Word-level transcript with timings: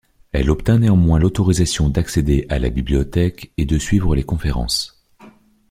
Elle 0.31 0.49
obtient 0.49 0.79
néanmoins 0.79 1.19
l'autorisation 1.19 1.87
d'accéder 1.87 2.47
à 2.49 2.57
la 2.57 2.71
bibliothèque 2.71 3.51
et 3.57 3.65
de 3.65 3.77
suivre 3.77 4.15
les 4.15 4.23
conférences. 4.23 5.05